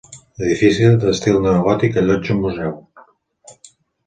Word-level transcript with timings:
L'edifici 0.43 0.87
d'estil 1.03 1.37
neogòtic 1.43 2.01
allotja 2.03 2.35
un 2.39 2.43
museu. 2.47 2.75